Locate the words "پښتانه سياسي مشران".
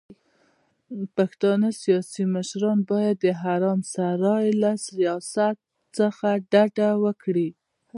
1.15-2.77